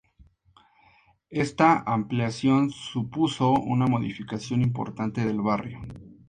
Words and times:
Esta 1.29 1.77
ampliación 1.85 2.71
supuso 2.71 3.51
una 3.51 3.85
modificación 3.85 4.63
importante 4.63 5.23
del 5.23 5.41
barrio. 5.41 5.79